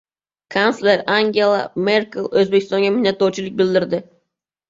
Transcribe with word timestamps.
Kansler 0.53 1.03
Angela 1.15 1.59
Merkel 1.89 2.29
O‘zbekistonga 2.41 2.91
minnatdorlik 2.95 3.53
bildirdi 3.61 4.01